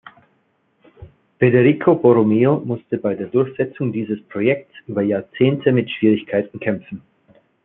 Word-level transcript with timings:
Federico 1.37 1.93
Borromeo 1.95 2.59
musste 2.65 2.97
bei 2.97 3.13
der 3.13 3.27
Durchsetzung 3.27 3.93
dieses 3.93 4.19
Projekts 4.29 4.73
über 4.87 5.03
Jahrzehnte 5.03 5.71
mit 5.71 5.91
Schwierigkeiten 5.91 6.59
kämpfen. 6.59 7.03